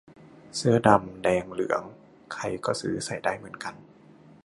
[0.55, 1.81] เสื้อดำ แดง เหลือง
[2.33, 3.73] ใครก็ซื้อใส่ได้เหมือนกัน